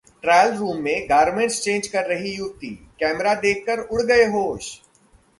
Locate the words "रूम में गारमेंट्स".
0.53-1.61